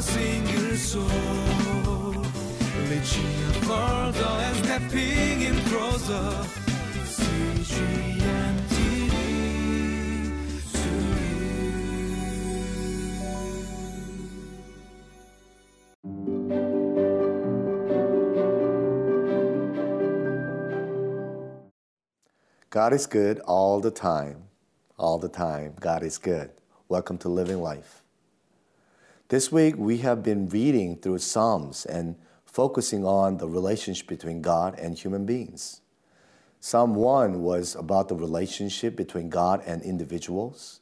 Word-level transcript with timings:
single 0.00 0.76
soul. 0.76 1.04
And 4.46 4.56
stepping 4.64 5.42
in 5.42 5.56
closer. 5.64 6.46
God 22.70 22.92
is 22.92 23.06
good 23.06 23.38
all 23.40 23.80
the 23.80 23.90
time. 23.90 24.44
All 24.98 25.18
the 25.18 25.28
time, 25.28 25.74
God 25.80 26.02
is 26.02 26.18
good. 26.18 26.50
Welcome 26.88 27.18
to 27.18 27.28
Living 27.28 27.60
Life. 27.60 28.03
This 29.28 29.50
week, 29.50 29.76
we 29.78 29.98
have 29.98 30.22
been 30.22 30.48
reading 30.48 30.96
through 30.96 31.18
Psalms 31.18 31.86
and 31.86 32.16
focusing 32.44 33.04
on 33.04 33.38
the 33.38 33.48
relationship 33.48 34.06
between 34.06 34.42
God 34.42 34.78
and 34.78 34.96
human 34.96 35.24
beings. 35.24 35.80
Psalm 36.60 36.94
1 36.94 37.42
was 37.42 37.74
about 37.74 38.08
the 38.08 38.16
relationship 38.16 38.96
between 38.96 39.30
God 39.30 39.62
and 39.66 39.82
individuals. 39.82 40.80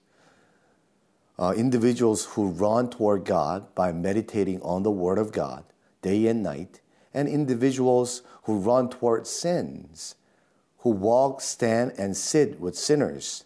Uh, 1.38 1.54
individuals 1.56 2.24
who 2.26 2.48
run 2.48 2.90
toward 2.90 3.24
God 3.24 3.74
by 3.74 3.92
meditating 3.92 4.60
on 4.62 4.82
the 4.82 4.90
Word 4.90 5.18
of 5.18 5.32
God 5.32 5.64
day 6.02 6.26
and 6.26 6.42
night, 6.42 6.80
and 7.14 7.28
individuals 7.28 8.22
who 8.42 8.58
run 8.58 8.90
toward 8.90 9.26
sins 9.26 10.16
who 10.82 10.90
walk, 10.90 11.40
stand, 11.40 11.92
and 11.96 12.16
sit 12.16 12.58
with 12.58 12.76
sinners. 12.76 13.44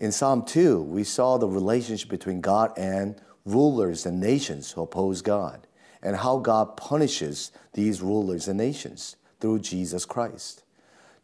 In 0.00 0.10
Psalm 0.10 0.44
2, 0.44 0.82
we 0.82 1.04
saw 1.04 1.38
the 1.38 1.46
relationship 1.46 2.08
between 2.08 2.40
God 2.40 2.72
and 2.76 3.20
rulers 3.52 4.06
and 4.06 4.20
nations 4.20 4.72
who 4.72 4.82
oppose 4.82 5.22
God, 5.22 5.66
and 6.02 6.16
how 6.16 6.38
God 6.38 6.76
punishes 6.76 7.50
these 7.72 8.00
rulers 8.00 8.48
and 8.48 8.58
nations 8.58 9.16
through 9.40 9.60
Jesus 9.60 10.04
Christ. 10.04 10.62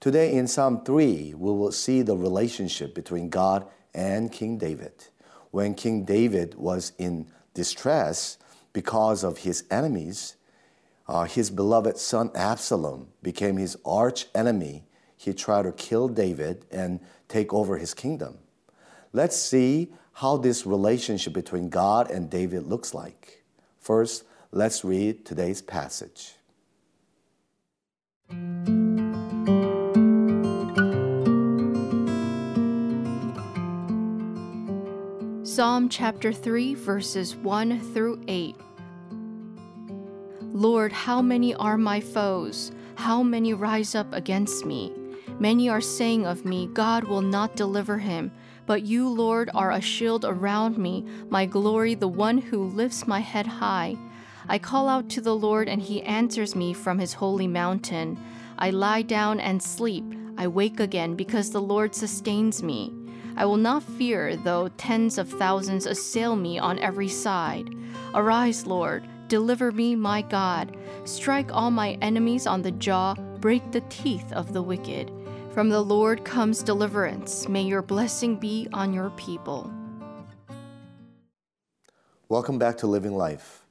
Today 0.00 0.34
in 0.34 0.46
Psalm 0.46 0.84
3, 0.84 1.34
we 1.34 1.52
will 1.52 1.72
see 1.72 2.02
the 2.02 2.16
relationship 2.16 2.94
between 2.94 3.28
God 3.28 3.66
and 3.94 4.30
King 4.32 4.58
David. 4.58 4.92
When 5.50 5.74
King 5.74 6.04
David 6.04 6.54
was 6.56 6.92
in 6.98 7.28
distress 7.54 8.38
because 8.72 9.22
of 9.22 9.38
his 9.38 9.64
enemies, 9.70 10.36
uh, 11.06 11.24
his 11.24 11.50
beloved 11.50 11.98
son 11.98 12.30
Absalom 12.34 13.08
became 13.22 13.56
his 13.56 13.76
arch 13.84 14.26
enemy 14.34 14.84
he 15.24 15.32
tried 15.32 15.62
to 15.62 15.72
kill 15.72 16.08
David 16.08 16.66
and 16.70 17.00
take 17.28 17.54
over 17.54 17.78
his 17.78 17.94
kingdom. 17.94 18.38
Let's 19.16 19.36
see 19.36 19.92
how 20.14 20.38
this 20.38 20.66
relationship 20.66 21.34
between 21.34 21.68
God 21.68 22.10
and 22.10 22.28
David 22.28 22.66
looks 22.66 22.92
like. 22.92 23.44
First, 23.78 24.24
let's 24.50 24.84
read 24.84 25.24
today's 25.24 25.62
passage. 25.62 26.34
Psalm 35.44 35.88
chapter 35.88 36.32
3, 36.32 36.74
verses 36.74 37.36
1 37.36 37.94
through 37.94 38.20
8. 38.26 38.56
Lord, 40.40 40.90
how 40.90 41.22
many 41.22 41.54
are 41.54 41.78
my 41.78 42.00
foes? 42.00 42.72
How 42.96 43.22
many 43.22 43.54
rise 43.54 43.94
up 43.94 44.12
against 44.12 44.66
me? 44.66 44.92
Many 45.38 45.68
are 45.68 45.80
saying 45.80 46.26
of 46.26 46.44
me, 46.44 46.66
God 46.66 47.04
will 47.04 47.22
not 47.22 47.54
deliver 47.54 47.98
him. 47.98 48.32
But 48.66 48.82
you, 48.82 49.08
Lord, 49.08 49.50
are 49.54 49.70
a 49.70 49.80
shield 49.80 50.24
around 50.24 50.78
me, 50.78 51.04
my 51.28 51.44
glory, 51.44 51.94
the 51.94 52.08
one 52.08 52.38
who 52.38 52.64
lifts 52.64 53.06
my 53.06 53.20
head 53.20 53.46
high. 53.46 53.96
I 54.48 54.58
call 54.58 54.88
out 54.88 55.08
to 55.10 55.20
the 55.20 55.36
Lord, 55.36 55.68
and 55.68 55.82
he 55.82 56.02
answers 56.02 56.54
me 56.54 56.72
from 56.72 56.98
his 56.98 57.14
holy 57.14 57.46
mountain. 57.46 58.18
I 58.58 58.70
lie 58.70 59.02
down 59.02 59.40
and 59.40 59.62
sleep. 59.62 60.04
I 60.36 60.48
wake 60.48 60.80
again 60.80 61.14
because 61.14 61.50
the 61.50 61.60
Lord 61.60 61.94
sustains 61.94 62.62
me. 62.62 62.92
I 63.36 63.46
will 63.46 63.56
not 63.56 63.82
fear, 63.82 64.36
though 64.36 64.68
tens 64.76 65.18
of 65.18 65.28
thousands 65.28 65.86
assail 65.86 66.36
me 66.36 66.58
on 66.58 66.78
every 66.78 67.08
side. 67.08 67.68
Arise, 68.14 68.66
Lord, 68.66 69.02
deliver 69.28 69.72
me, 69.72 69.96
my 69.96 70.22
God. 70.22 70.76
Strike 71.04 71.52
all 71.52 71.70
my 71.70 71.98
enemies 72.00 72.46
on 72.46 72.62
the 72.62 72.70
jaw, 72.70 73.14
break 73.40 73.72
the 73.72 73.82
teeth 73.82 74.32
of 74.32 74.52
the 74.52 74.62
wicked. 74.62 75.10
From 75.54 75.68
the 75.68 75.80
Lord 75.80 76.24
comes 76.24 76.64
deliverance. 76.64 77.48
May 77.48 77.62
your 77.62 77.80
blessing 77.80 78.34
be 78.34 78.66
on 78.72 78.92
your 78.92 79.10
people. 79.10 79.72
Welcome 82.28 82.58
back 82.58 82.76
to 82.78 82.88
Living 82.88 83.16
Life. 83.16 83.64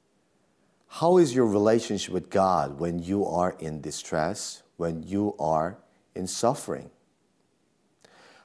How 0.88 1.18
is 1.18 1.34
your 1.34 1.44
relationship 1.44 2.14
with 2.14 2.30
God 2.30 2.80
when 2.80 3.00
you 3.00 3.26
are 3.26 3.54
in 3.58 3.82
distress, 3.82 4.62
when 4.78 5.02
you 5.02 5.36
are 5.38 5.76
in 6.14 6.26
suffering? 6.26 6.88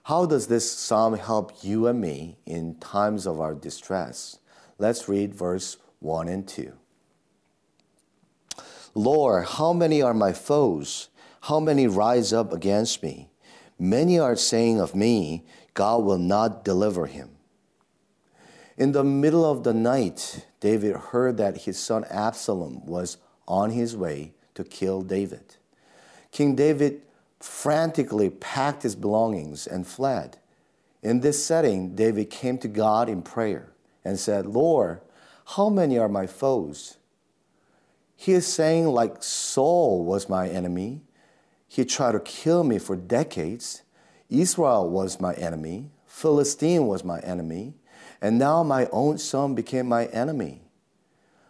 How 0.03 0.25
does 0.25 0.47
this 0.47 0.69
psalm 0.69 1.13
help 1.13 1.63
you 1.63 1.87
and 1.87 2.01
me 2.01 2.39
in 2.45 2.75
times 2.75 3.25
of 3.25 3.39
our 3.39 3.55
distress? 3.55 4.39
Let's 4.77 5.07
read 5.07 5.33
verse 5.33 5.77
1 6.01 6.27
and 6.27 6.45
2. 6.45 6.73
Lord, 8.93 9.45
how 9.45 9.71
many 9.71 10.01
are 10.01 10.13
my 10.13 10.33
foes? 10.33 11.07
How 11.41 11.59
many 11.59 11.87
rise 11.87 12.33
up 12.33 12.51
against 12.51 13.01
me? 13.01 13.29
Many 13.77 14.19
are 14.19 14.35
saying 14.35 14.79
of 14.79 14.93
me, 14.93 15.45
God 15.73 16.03
will 16.03 16.17
not 16.17 16.65
deliver 16.65 17.05
him. 17.05 17.29
In 18.77 18.91
the 18.91 19.03
middle 19.03 19.49
of 19.49 19.63
the 19.63 19.73
night, 19.73 20.45
David 20.59 20.95
heard 20.95 21.37
that 21.37 21.61
his 21.63 21.77
son 21.77 22.05
Absalom 22.09 22.85
was 22.85 23.17
on 23.47 23.71
his 23.71 23.95
way 23.95 24.33
to 24.55 24.63
kill 24.63 25.01
David. 25.01 25.55
King 26.31 26.55
David 26.55 27.01
frantically 27.39 28.29
packed 28.29 28.83
his 28.83 28.95
belongings 28.95 29.65
and 29.65 29.87
fled. 29.87 30.37
In 31.01 31.21
this 31.21 31.43
setting, 31.43 31.95
David 31.95 32.29
came 32.29 32.57
to 32.59 32.67
God 32.67 33.07
in 33.07 33.21
prayer 33.21 33.71
and 34.03 34.19
said, 34.19 34.45
Lord, 34.45 35.01
how 35.55 35.69
many 35.69 35.97
are 35.97 36.09
my 36.09 36.27
foes? 36.27 36.97
He 38.15 38.33
is 38.33 38.45
saying, 38.45 38.87
like 38.87 39.23
Saul 39.23 40.03
was 40.03 40.27
my 40.27 40.49
enemy, 40.49 41.01
he 41.69 41.85
tried 41.85 42.13
to 42.13 42.19
kill 42.19 42.63
me 42.63 42.79
for 42.79 42.95
decades. 42.95 43.83
Israel 44.27 44.89
was 44.89 45.21
my 45.21 45.35
enemy. 45.35 45.91
Philistine 46.07 46.87
was 46.87 47.03
my 47.03 47.19
enemy. 47.19 47.75
And 48.21 48.39
now 48.39 48.63
my 48.63 48.87
own 48.91 49.19
son 49.19 49.53
became 49.53 49.87
my 49.87 50.07
enemy. 50.07 50.63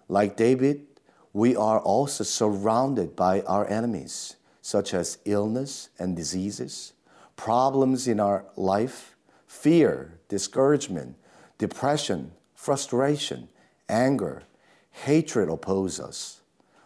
Like 0.09 0.35
David, 0.35 0.85
we 1.31 1.55
are 1.55 1.79
also 1.79 2.25
surrounded 2.25 3.15
by 3.15 3.41
our 3.41 3.65
enemies, 3.69 4.35
such 4.61 4.93
as 4.93 5.19
illness 5.23 5.89
and 5.97 6.17
diseases, 6.17 6.91
problems 7.37 8.05
in 8.07 8.19
our 8.19 8.43
life, 8.57 9.15
fear, 9.47 10.19
discouragement, 10.27 11.15
depression, 11.57 12.33
frustration, 12.53 13.47
anger, 13.87 14.43
hatred 14.91 15.47
oppose 15.47 15.97
us. 15.97 16.41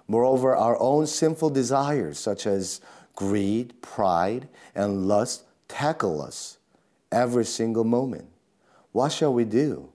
Moreover, 0.08 0.56
our 0.56 0.80
own 0.80 1.08
sinful 1.08 1.50
desires, 1.50 2.20
such 2.20 2.46
as 2.46 2.80
greed, 3.16 3.82
pride, 3.82 4.48
and 4.76 5.08
lust 5.08 5.44
tackle 5.68 6.22
us 6.22 6.58
every 7.12 7.46
single 7.46 7.84
moment. 7.84 8.28
What 8.92 9.12
shall 9.12 9.34
we 9.34 9.46
do? 9.46 9.90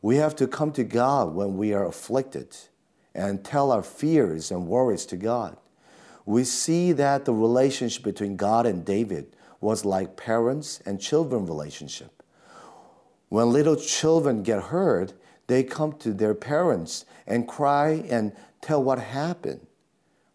We 0.00 0.16
have 0.16 0.34
to 0.36 0.46
come 0.46 0.72
to 0.72 0.84
God 0.84 1.34
when 1.34 1.56
we 1.56 1.72
are 1.72 1.86
afflicted 1.86 2.56
and 3.14 3.44
tell 3.44 3.70
our 3.70 3.82
fears 3.82 4.50
and 4.50 4.66
worries 4.66 5.06
to 5.06 5.16
God. 5.16 5.56
We 6.24 6.44
see 6.44 6.92
that 6.92 7.24
the 7.24 7.34
relationship 7.34 8.02
between 8.02 8.36
God 8.36 8.66
and 8.66 8.84
David 8.84 9.36
was 9.60 9.84
like 9.84 10.16
parents 10.16 10.80
and 10.84 11.00
children 11.00 11.46
relationship. 11.46 12.22
When 13.28 13.52
little 13.52 13.76
children 13.76 14.42
get 14.42 14.64
hurt, 14.64 15.14
they 15.46 15.62
come 15.62 15.92
to 15.94 16.12
their 16.12 16.34
parents 16.34 17.04
and 17.26 17.48
cry 17.48 18.04
and 18.10 18.32
tell 18.60 18.82
what 18.82 18.98
happened. 18.98 19.66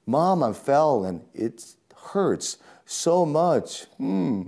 Mom, 0.08 0.42
I 0.42 0.54
fell 0.54 1.04
and 1.04 1.22
it 1.34 1.76
hurts 1.96 2.58
so 2.86 3.26
much. 3.26 3.84
Hmm. 3.98 4.44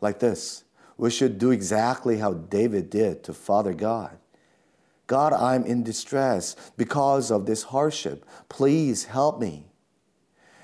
Like 0.00 0.18
this. 0.18 0.64
We 0.96 1.10
should 1.10 1.38
do 1.38 1.50
exactly 1.50 2.18
how 2.18 2.32
David 2.32 2.90
did 2.90 3.22
to 3.24 3.32
Father 3.32 3.74
God. 3.74 4.18
God, 5.06 5.32
I'm 5.32 5.64
in 5.64 5.82
distress 5.82 6.56
because 6.76 7.30
of 7.30 7.46
this 7.46 7.64
hardship. 7.64 8.24
Please 8.48 9.04
help 9.04 9.40
me. 9.40 9.66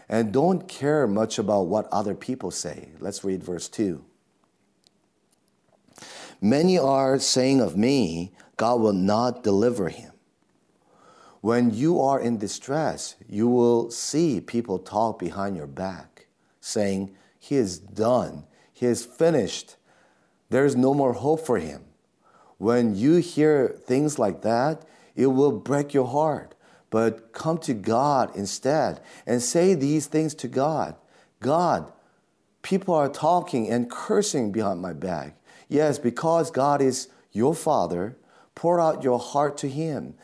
And 0.09 0.33
don't 0.33 0.69
care 0.69 1.07
much 1.07 1.39
about 1.39 1.67
what 1.67 1.89
other 1.91 2.15
people 2.15 2.51
say. 2.51 2.91
Let's 3.01 3.25
read 3.25 3.43
verse 3.43 3.69
2. 3.69 4.05
Many 6.41 6.79
are 6.79 7.19
saying 7.19 7.61
of 7.61 7.77
me, 7.77 8.33
God 8.57 8.81
will 8.81 8.93
not 8.93 9.43
deliver 9.43 9.89
him. 9.89 10.13
When 11.47 11.71
you 11.71 12.01
are 12.01 12.19
in 12.19 12.39
distress, 12.39 13.15
you 13.29 13.47
will 13.47 13.89
see 13.93 14.41
people 14.41 14.81
talk 14.81 15.21
behind 15.21 15.57
your 15.57 15.69
back, 15.69 16.27
saying, 16.61 17.15
He 17.39 17.55
is 17.55 17.79
done, 17.79 18.47
He 18.73 18.87
is 18.87 19.07
finished, 19.07 19.77
there 20.51 20.65
is 20.65 20.75
no 20.75 20.93
more 20.93 21.13
hope 21.13 21.47
for 21.47 21.59
him. 21.59 21.85
When 22.59 22.97
you 22.97 23.19
hear 23.19 23.69
things 23.69 24.19
like 24.19 24.43
that, 24.43 24.85
It 25.15 25.29
will 25.29 25.53
break 25.53 25.95
your 25.95 26.09
heart. 26.09 26.57
But 26.91 27.33
come 27.33 27.59
to 27.59 27.75
God 27.75 28.35
instead 28.35 29.01
and 29.25 29.41
say 29.41 29.75
these 29.75 30.09
things 30.09 30.35
to 30.43 30.49
God 30.49 30.97
God, 31.39 31.93
people 32.63 32.93
are 32.93 33.09
talking 33.09 33.71
and 33.71 33.89
cursing 33.89 34.51
behind 34.51 34.81
my 34.81 34.95
back. 34.95 35.37
Yes, 35.69 36.01
because 36.01 36.51
God 36.51 36.83
is 36.83 37.07
your 37.31 37.55
Father, 37.55 38.17
pour 38.57 38.81
out 38.81 39.05
your 39.05 39.21
heart 39.21 39.57
to 39.59 39.69
Him. 39.69 40.15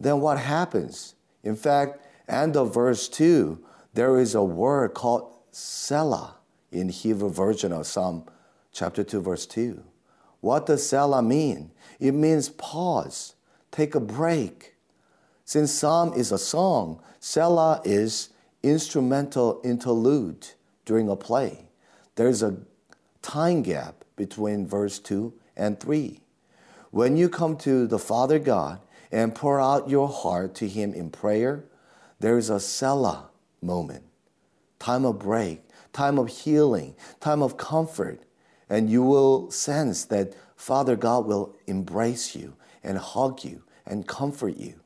Then 0.00 0.20
what 0.20 0.38
happens? 0.38 1.14
In 1.44 1.54
fact, 1.54 2.02
end 2.26 2.56
of 2.56 2.72
verse 2.72 3.08
2, 3.08 3.62
there 3.92 4.18
is 4.18 4.34
a 4.34 4.42
word 4.42 4.94
called 4.94 5.36
Selah 5.52 6.36
in 6.72 6.88
Hebrew 6.88 7.30
version 7.30 7.72
of 7.72 7.86
Psalm 7.86 8.24
chapter 8.72 9.04
2, 9.04 9.20
verse 9.20 9.46
2. 9.46 9.82
What 10.40 10.66
does 10.66 10.88
Selah 10.88 11.22
mean? 11.22 11.70
It 11.98 12.12
means 12.12 12.48
pause, 12.48 13.34
take 13.70 13.94
a 13.94 14.00
break. 14.00 14.74
Since 15.44 15.72
Psalm 15.72 16.14
is 16.14 16.32
a 16.32 16.38
song, 16.38 17.02
Selah 17.18 17.82
is 17.84 18.30
instrumental 18.62 19.60
interlude 19.64 20.46
during 20.84 21.08
a 21.08 21.16
play. 21.16 21.68
There's 22.14 22.42
a 22.42 22.56
time 23.20 23.62
gap 23.62 24.04
between 24.16 24.66
verse 24.66 24.98
2 24.98 25.32
and 25.56 25.78
3. 25.78 26.20
When 26.90 27.16
you 27.16 27.28
come 27.28 27.56
to 27.58 27.86
the 27.86 27.98
Father 27.98 28.38
God 28.38 28.80
and 29.10 29.34
pour 29.34 29.60
out 29.60 29.90
your 29.90 30.08
heart 30.08 30.54
to 30.56 30.68
Him 30.68 30.94
in 30.94 31.10
prayer, 31.10 31.64
there 32.20 32.38
is 32.38 32.50
a 32.50 32.60
Selah 32.60 33.30
moment, 33.62 34.04
time 34.78 35.04
of 35.04 35.18
break, 35.18 35.62
time 35.92 36.18
of 36.18 36.28
healing, 36.28 36.94
time 37.20 37.42
of 37.42 37.56
comfort, 37.56 38.22
and 38.68 38.88
you 38.88 39.02
will 39.02 39.50
sense 39.50 40.04
that 40.06 40.34
Father 40.54 40.96
God 40.96 41.26
will 41.26 41.56
embrace 41.66 42.36
you 42.36 42.54
and 42.82 42.98
hug 42.98 43.44
you 43.44 43.62
and 43.86 44.06
comfort 44.06 44.56
you. 44.56 44.80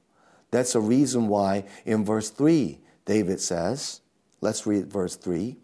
That's 0.51 0.73
the 0.73 0.81
reason 0.81 1.29
why 1.29 1.65
in 1.85 2.05
verse 2.05 2.31
3, 2.31 2.79
David 3.05 3.41
says, 3.41 4.01
let's 4.41 4.67
read 4.67 4.91
verse 4.91 5.17
3. 5.17 5.57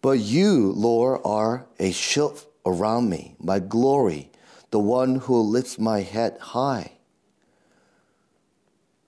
But 0.00 0.18
you, 0.18 0.72
Lord, 0.72 1.20
are 1.24 1.66
a 1.78 1.92
shield 1.92 2.46
around 2.64 3.10
me, 3.10 3.34
my 3.38 3.58
glory, 3.58 4.30
the 4.70 4.78
one 4.78 5.16
who 5.16 5.40
lifts 5.40 5.78
my 5.78 6.02
head 6.02 6.36
high. 6.38 6.92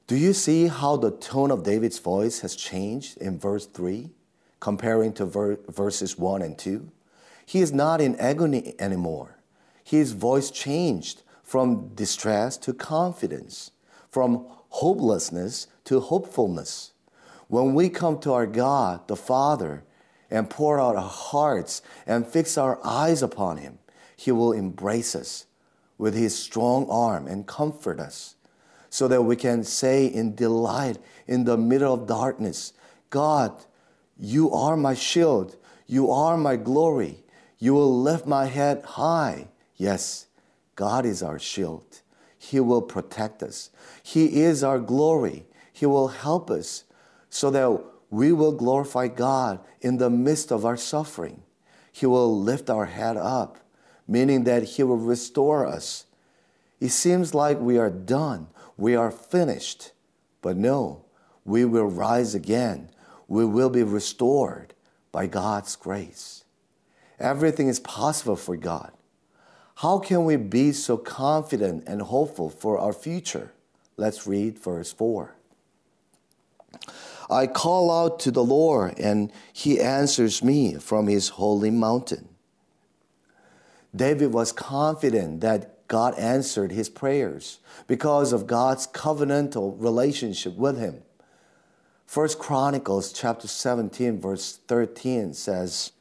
Do 0.07 0.17
you 0.17 0.33
see 0.33 0.67
how 0.67 0.97
the 0.97 1.13
tone 1.13 1.51
of 1.51 1.63
David's 1.63 1.99
voice 1.99 2.41
has 2.41 2.57
changed 2.57 3.19
in 3.19 3.39
verse 3.39 3.67
3 3.67 4.11
comparing 4.59 5.13
to 5.15 5.25
ver- 5.25 5.59
verses 5.69 6.19
1 6.19 6.43
and 6.43 6.59
2? 6.59 6.91
He 7.47 7.61
is 7.61 7.73
not 7.73 8.01
in 8.01 8.17
agony 8.17 8.75
anymore. 8.79 9.37
His 9.85 10.13
voice 10.13 10.51
changed 10.51 11.23
from 11.43 11.95
distress 11.95 12.57
to 12.59 12.73
confidence, 12.73 13.71
from 14.09 14.47
hopelessness 14.71 15.67
to 15.85 16.01
hopefulness. 16.01 16.93
When 17.49 17.75
we 17.75 17.89
come 17.89 18.19
to 18.21 18.33
our 18.33 18.47
God, 18.47 19.07
the 19.09 19.17
Father, 19.17 19.85
and 20.31 20.49
pour 20.49 20.81
out 20.81 20.97
our 20.97 21.03
hearts 21.03 21.83
and 22.07 22.27
fix 22.27 22.57
our 22.57 22.79
eyes 22.85 23.23
upon 23.23 23.59
Him, 23.59 23.79
He 24.17 24.31
will 24.33 24.53
embrace 24.53 25.15
us 25.15 25.47
with 26.01 26.15
His 26.15 26.37
strong 26.37 26.89
arm 26.89 27.27
and 27.27 27.47
comfort 27.47 28.01
us 28.01 28.37
so 28.89 29.07
that 29.07 29.23
we 29.23 29.37
can 29.37 29.63
say 29.63 30.07
in 30.07 30.35
delight 30.35 30.99
in 31.27 31.45
the 31.45 31.59
middle 31.59 31.93
of 31.93 32.07
darkness, 32.07 32.73
God, 33.11 33.53
you 34.19 34.51
are 34.51 34.77
my 34.77 34.95
shield, 34.95 35.57
you 35.87 36.11
are 36.11 36.37
my 36.39 36.57
glory, 36.57 37.23
you 37.59 37.75
will 37.75 38.01
lift 38.01 38.27
my 38.27 38.47
head 38.47 38.83
high. 38.83 39.49
Yes, 39.77 40.27
God 40.75 41.05
is 41.05 41.23
our 41.23 41.39
shield. 41.39 42.01
He 42.39 42.59
will 42.59 42.83
protect 42.83 43.43
us. 43.43 43.71
He 44.03 44.41
is 44.41 44.65
our 44.65 44.79
glory. 44.79 45.45
He 45.71 45.85
will 45.85 46.09
help 46.09 46.51
us 46.51 46.85
so 47.29 47.51
that 47.51 47.85
we 48.09 48.33
will 48.33 48.53
glorify 48.53 49.09
God 49.09 49.61
in 49.83 49.99
the 49.99 50.09
midst 50.09 50.51
of 50.51 50.65
our 50.65 50.79
suffering. 50.79 51.43
He 51.93 52.07
will 52.07 52.41
lift 52.41 52.71
our 52.71 52.87
head 52.87 53.19
up, 53.19 53.59
meaning 54.11 54.45
that 54.45 54.65
He 54.65 54.83
will 54.83 54.99
restore 54.99 55.65
us. 55.65 56.05
It 56.81 56.89
seems 56.89 57.33
like 57.33 57.61
we 57.61 57.79
are 57.79 57.91
done, 57.91 58.49
we 58.77 58.97
are 58.97 59.11
finished. 59.11 59.93
But 60.43 60.57
no, 60.57 61.05
we 61.45 61.65
will 61.65 61.87
rise 61.87 62.35
again. 62.35 62.91
We 63.29 63.45
will 63.45 63.71
be 63.71 63.83
restored 63.83 64.75
by 65.13 65.27
God's 65.27 65.77
grace. 65.77 66.45
Everything 67.21 67.69
is 67.69 67.79
possible 67.79 68.37
for 68.37 68.57
God. 68.57 68.93
How 69.77 69.99
can 69.99 70.25
we 70.25 70.37
be 70.37 70.73
so 70.73 70.97
confident 70.97 71.85
and 71.87 72.03
hopeful 72.03 72.51
for 72.51 72.79
our 72.79 72.93
future? 72.93 73.53
Let's 73.97 74.27
read 74.27 74.59
verse 74.59 74.93
4. 74.93 75.35
I 77.31 77.47
call 77.47 77.91
out 77.91 78.19
to 78.21 78.31
the 78.31 78.43
Lord, 78.43 78.99
and 78.99 79.31
he 79.53 79.79
answers 79.79 80.43
me 80.43 80.75
from 80.75 81.07
his 81.07 81.29
holy 81.29 81.71
mountain. 81.71 82.30
David 83.95 84.33
was 84.33 84.53
confident 84.53 85.41
that 85.41 85.89
God 85.89 86.17
answered 86.19 86.71
his 86.71 86.89
prayers 86.89 87.59
because 87.87 88.33
of 88.33 88.47
God's 88.47 88.87
covenantal 88.87 89.75
relationship 89.79 90.55
with 90.55 90.79
him. 90.79 91.03
First 92.07 92.39
Chronicles 92.39 93.13
chapter 93.13 93.49
17 93.49 94.21
verse 94.21 94.61
13 94.69 95.35
says, 95.35 95.93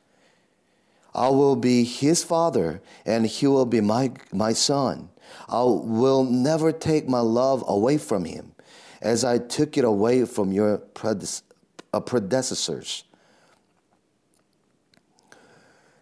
I 1.13 1.29
will 1.29 1.55
be 1.55 1.83
his 1.83 2.23
father 2.23 2.81
and 3.05 3.25
he 3.25 3.47
will 3.47 3.65
be 3.65 3.81
my, 3.81 4.11
my 4.31 4.53
son. 4.53 5.09
I 5.47 5.63
will 5.63 6.23
never 6.23 6.71
take 6.71 7.07
my 7.07 7.19
love 7.19 7.63
away 7.67 7.97
from 7.97 8.25
him 8.25 8.53
as 9.01 9.23
I 9.23 9.37
took 9.37 9.77
it 9.77 9.85
away 9.85 10.25
from 10.25 10.51
your 10.51 10.81
uh, 11.03 11.99
predecessors. 11.99 13.03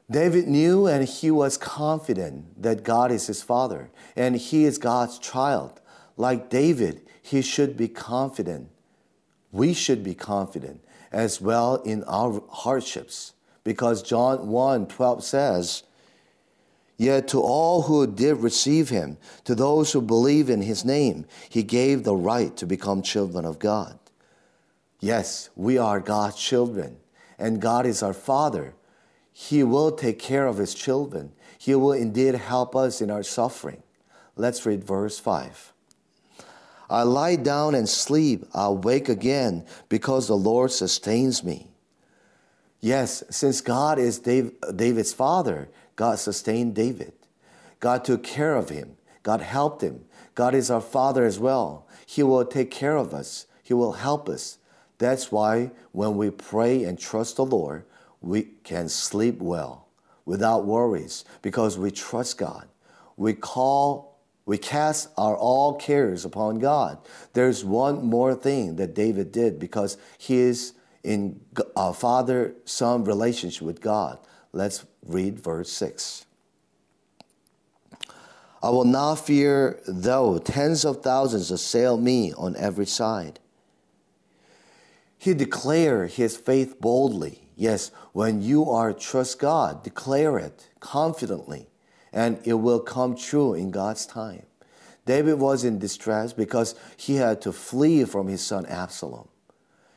David 0.09 0.47
knew 0.47 0.87
and 0.87 1.07
he 1.07 1.31
was 1.31 1.57
confident 1.57 2.61
that 2.61 2.83
God 2.83 3.11
is 3.11 3.27
his 3.27 3.41
father 3.41 3.91
and 4.15 4.35
he 4.37 4.63
is 4.63 4.77
God's 4.77 5.19
child. 5.19 5.81
Like 6.15 6.49
David, 6.49 7.01
he 7.21 7.41
should 7.41 7.75
be 7.75 7.89
confident. 7.89 8.69
We 9.51 9.73
should 9.73 10.03
be 10.03 10.15
confident 10.15 10.81
as 11.11 11.41
well 11.41 11.75
in 11.83 12.03
our 12.05 12.41
hardships 12.49 13.33
because 13.63 14.01
John 14.01 14.47
1 14.47 14.87
12 14.87 15.23
says, 15.23 15.83
Yet 16.97 17.27
to 17.27 17.41
all 17.41 17.83
who 17.83 18.07
did 18.07 18.37
receive 18.37 18.89
him, 18.89 19.17
to 19.43 19.53
those 19.53 19.91
who 19.91 20.01
believe 20.01 20.49
in 20.49 20.61
his 20.61 20.83
name, 20.83 21.25
he 21.47 21.61
gave 21.61 22.03
the 22.03 22.15
right 22.15 22.55
to 22.57 22.65
become 22.65 23.03
children 23.03 23.45
of 23.45 23.59
God. 23.59 23.99
Yes, 24.99 25.49
we 25.55 25.77
are 25.77 25.99
God's 25.99 26.37
children, 26.37 26.97
and 27.37 27.61
God 27.61 27.85
is 27.85 28.01
our 28.01 28.13
Father. 28.13 28.73
He 29.39 29.63
will 29.63 29.91
take 29.91 30.17
care 30.17 30.47
of 30.47 30.57
his 30.57 30.73
children. 30.73 31.31
He 31.59 31.75
will 31.75 31.93
indeed 31.93 32.33
help 32.33 32.75
us 32.75 33.01
in 33.01 33.11
our 33.11 33.21
suffering. 33.21 33.83
Let's 34.35 34.65
read 34.65 34.83
verse 34.83 35.19
5. 35.19 35.73
I 36.89 37.03
lie 37.03 37.35
down 37.35 37.75
and 37.75 37.87
sleep, 37.87 38.45
I 38.55 38.69
wake 38.69 39.07
again 39.07 39.63
because 39.89 40.27
the 40.27 40.35
Lord 40.35 40.71
sustains 40.71 41.43
me. 41.43 41.69
Yes, 42.81 43.23
since 43.29 43.61
God 43.61 43.99
is 43.99 44.17
David's 44.17 45.13
father, 45.13 45.69
God 45.95 46.17
sustained 46.17 46.73
David. 46.73 47.13
God 47.79 48.03
took 48.03 48.23
care 48.23 48.55
of 48.55 48.69
him. 48.69 48.97
God 49.21 49.41
helped 49.41 49.83
him. 49.83 50.05
God 50.33 50.55
is 50.55 50.71
our 50.71 50.81
Father 50.81 51.25
as 51.25 51.37
well. 51.37 51.87
He 52.07 52.23
will 52.23 52.43
take 52.43 52.71
care 52.71 52.95
of 52.95 53.13
us. 53.13 53.45
He 53.61 53.75
will 53.75 53.93
help 53.93 54.29
us. 54.29 54.57
That's 54.97 55.31
why 55.31 55.69
when 55.91 56.17
we 56.17 56.31
pray 56.31 56.83
and 56.83 56.97
trust 56.97 57.35
the 57.35 57.45
Lord, 57.45 57.83
we 58.27 58.43
can 58.63 58.89
sleep 58.89 59.39
well 59.39 59.87
without 60.25 60.65
worries 60.65 61.23
because 61.41 61.77
we 61.77 61.89
trust 61.89 62.37
God. 62.37 62.67
We 63.15 63.33
call, 63.33 64.19
we 64.45 64.57
cast 64.57 65.09
our 65.17 65.35
all 65.35 65.75
cares 65.75 66.25
upon 66.25 66.59
God. 66.59 66.99
There's 67.33 67.63
one 67.63 68.05
more 68.05 68.35
thing 68.35 68.75
that 68.75 68.93
David 68.93 69.31
did 69.31 69.59
because 69.59 69.97
he 70.17 70.37
is 70.37 70.73
in 71.03 71.39
a 71.55 71.79
uh, 71.79 71.93
father 71.93 72.55
son 72.65 73.05
relationship 73.05 73.61
with 73.61 73.79
God. 73.79 74.19
Let's 74.51 74.85
read 75.05 75.39
verse 75.39 75.71
6. 75.71 76.25
I 78.61 78.69
will 78.69 78.85
not 78.85 79.15
fear 79.15 79.79
though 79.87 80.37
tens 80.39 80.83
of 80.83 81.01
thousands 81.01 81.51
assail 81.51 81.97
me 81.97 82.33
on 82.33 82.57
every 82.57 82.85
side. 82.85 83.39
He 85.17 85.33
declared 85.33 86.11
his 86.11 86.35
faith 86.35 86.81
boldly. 86.81 87.46
Yes, 87.57 87.89
when 88.13 88.43
you 88.43 88.69
are 88.69 88.93
trust 88.93 89.39
God, 89.39 89.83
declare 89.83 90.37
it 90.37 90.69
confidently, 90.79 91.67
and 92.13 92.39
it 92.43 92.53
will 92.53 92.79
come 92.79 93.15
true 93.15 93.55
in 93.55 93.71
God's 93.71 94.05
time. 94.05 94.43
David 95.07 95.39
was 95.39 95.63
in 95.63 95.79
distress 95.79 96.33
because 96.33 96.75
he 96.95 97.15
had 97.15 97.41
to 97.41 97.51
flee 97.51 98.03
from 98.05 98.27
his 98.27 98.45
son 98.45 98.67
Absalom. 98.67 99.27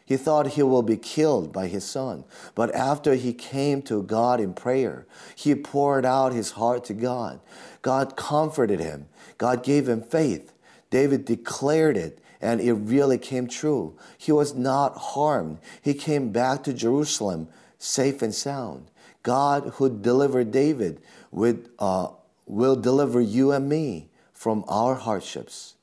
He 0.06 0.16
thought 0.16 0.48
he 0.48 0.62
will 0.62 0.82
be 0.82 0.96
killed 0.96 1.52
by 1.52 1.68
his 1.68 1.84
son. 1.84 2.24
But 2.54 2.74
after 2.74 3.14
he 3.14 3.32
came 3.32 3.82
to 3.82 4.02
God 4.02 4.40
in 4.40 4.54
prayer, 4.54 5.06
he 5.36 5.54
poured 5.54 6.04
out 6.04 6.32
his 6.32 6.52
heart 6.52 6.84
to 6.86 6.94
God. 6.94 7.40
God 7.82 8.16
comforted 8.16 8.80
him. 8.80 9.06
God 9.38 9.62
gave 9.62 9.88
him 9.88 10.00
faith. 10.00 10.52
David 10.90 11.24
declared 11.24 11.96
it, 11.96 12.18
and 12.40 12.60
it 12.60 12.72
really 12.72 13.18
came 13.18 13.46
true. 13.46 13.96
He 14.16 14.32
was 14.32 14.54
not 14.54 14.96
harmed. 14.96 15.58
He 15.82 15.94
came 15.94 16.30
back 16.30 16.64
to 16.64 16.72
Jerusalem 16.72 17.48
safe 17.78 18.22
and 18.22 18.34
sound. 18.34 18.90
God, 19.22 19.72
who 19.74 19.90
delivered 19.90 20.50
David, 20.50 21.02
would, 21.30 21.68
uh, 21.78 22.08
will 22.46 22.76
deliver 22.76 23.20
you 23.20 23.52
and 23.52 23.68
me 23.68 24.08
from 24.32 24.64
our 24.68 24.94
hardships. 24.94 25.74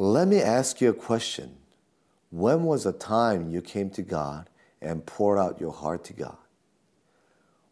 Let 0.00 0.28
me 0.28 0.40
ask 0.40 0.80
you 0.80 0.90
a 0.90 0.94
question. 0.94 1.56
When 2.30 2.64
was 2.64 2.86
a 2.86 2.92
time 2.92 3.50
you 3.50 3.62
came 3.62 3.90
to 3.90 4.02
God 4.02 4.48
and 4.80 5.06
poured 5.06 5.38
out 5.38 5.60
your 5.60 5.72
heart 5.72 6.04
to 6.04 6.12
God? 6.12 6.36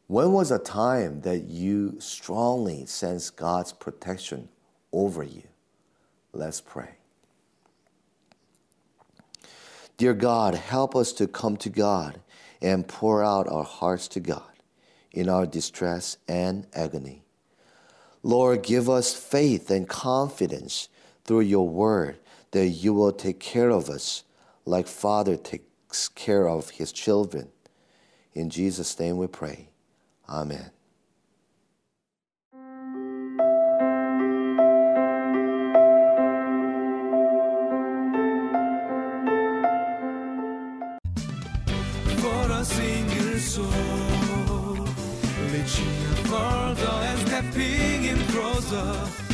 When 0.08 0.32
was 0.32 0.52
a 0.52 0.58
time 0.58 1.22
that 1.22 1.44
you 1.44 1.96
strongly 1.98 2.86
sensed 2.86 3.36
God's 3.36 3.72
protection 3.72 4.48
over 4.92 5.24
you? 5.24 5.42
Let's 6.32 6.60
pray. 6.60 6.90
Dear 9.96 10.14
God, 10.14 10.54
help 10.54 10.94
us 10.94 11.12
to 11.14 11.26
come 11.26 11.56
to 11.56 11.70
God 11.70 12.20
and 12.62 12.86
pour 12.86 13.24
out 13.24 13.48
our 13.48 13.64
hearts 13.64 14.06
to 14.08 14.20
God 14.20 14.42
in 15.10 15.28
our 15.28 15.46
distress 15.46 16.18
and 16.28 16.66
agony. 16.74 17.22
Lord, 18.22 18.62
give 18.62 18.88
us 18.88 19.14
faith 19.14 19.70
and 19.70 19.88
confidence 19.88 20.88
through 21.24 21.40
your 21.40 21.68
word 21.68 22.18
that 22.52 22.68
you 22.68 22.94
will 22.94 23.12
take 23.12 23.40
care 23.40 23.70
of 23.70 23.88
us 23.88 24.22
like 24.64 24.86
Father 24.86 25.36
takes 25.36 26.08
care 26.08 26.48
of 26.48 26.70
his 26.70 26.92
children. 26.92 27.48
In 28.34 28.50
Jesus' 28.50 28.98
name 28.98 29.16
we 29.16 29.26
pray. 29.26 29.68
Single 42.66 43.38
soul, 43.38 44.88
reaching 45.52 45.96
further 46.24 46.96
and 47.08 47.18
stepping 47.28 48.04
in 48.04 48.18
closer. 48.26 49.26